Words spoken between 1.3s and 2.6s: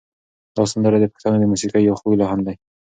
د موسیقۍ یو خوږ لحن دی.